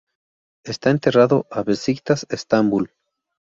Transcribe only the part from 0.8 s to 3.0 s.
enterrado a Beşiktaş, Estambul.